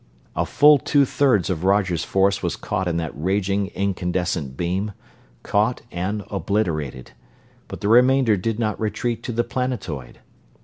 [0.35, 4.93] A full two thirds of Roger's force was caught in that raging, incandescent beam;
[5.43, 7.11] caught and obliterated:
[7.67, 10.17] but the remainder did not retreat to the planetoid.